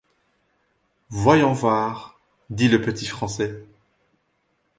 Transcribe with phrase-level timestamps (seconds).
[1.11, 2.19] Voyons voir,
[2.49, 3.63] dit le petit français.